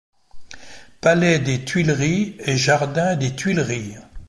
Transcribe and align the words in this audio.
Palais 0.99 1.37
des 1.37 1.63
Tuileries 1.63 2.35
et 2.39 2.57
jardin 2.57 3.15
des 3.15 3.35
Tuileries. 3.35 3.93